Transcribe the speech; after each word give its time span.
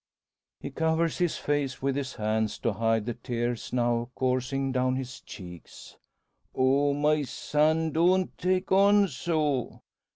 He 0.59 0.71
covers 0.71 1.19
his 1.19 1.37
face 1.37 1.79
with 1.79 1.95
his 1.95 2.15
hands 2.15 2.57
to 2.57 2.73
hide 2.73 3.05
the 3.05 3.13
tears 3.13 3.71
now 3.71 4.09
coursing 4.15 4.71
down 4.71 4.95
his 4.95 5.19
cheeks. 5.21 5.95
"Oh, 6.55 6.95
my 6.95 7.21
son! 7.21 7.91
don't 7.91 8.35
take 8.35 8.71
on 8.71 9.07
so. 9.09 9.81